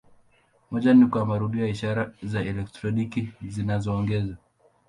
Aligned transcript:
Moja 0.71 0.93
ni 0.93 1.05
kwa 1.05 1.25
marudio 1.25 1.63
ya 1.65 1.69
ishara 1.71 2.13
za 2.23 2.41
elektroniki 2.41 3.29
zinazoongezwa. 3.47 4.35